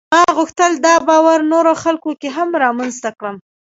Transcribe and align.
ما 0.13 0.23
غوښتل 0.37 0.71
دا 0.85 0.95
باور 1.07 1.39
نورو 1.51 1.71
خلکو 1.83 2.11
کې 2.21 2.29
هم 2.37 2.49
رامنځته 2.63 3.09
کړم. 3.19 3.35